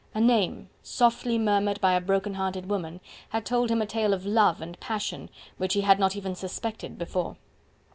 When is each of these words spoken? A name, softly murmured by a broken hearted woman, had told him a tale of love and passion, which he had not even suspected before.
A 0.15 0.19
name, 0.19 0.67
softly 0.81 1.37
murmured 1.37 1.79
by 1.79 1.93
a 1.93 2.01
broken 2.01 2.33
hearted 2.33 2.67
woman, 2.67 3.01
had 3.29 3.45
told 3.45 3.69
him 3.69 3.83
a 3.83 3.85
tale 3.85 4.15
of 4.15 4.25
love 4.25 4.59
and 4.59 4.79
passion, 4.79 5.29
which 5.59 5.75
he 5.75 5.81
had 5.81 5.99
not 5.99 6.15
even 6.15 6.33
suspected 6.33 6.97
before. 6.97 7.37